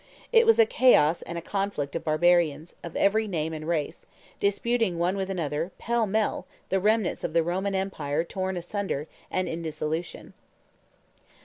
[0.31, 4.07] It was a chaos and a conflict of barbarians, of every name and race,
[4.39, 9.47] disputing one with another, pell mell, the remnants of the Roman empire torn asunder and
[9.47, 10.33] in dissolution.